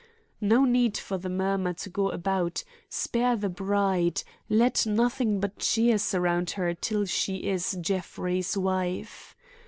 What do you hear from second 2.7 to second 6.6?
'Spare the bride! Let nothing but cheer surround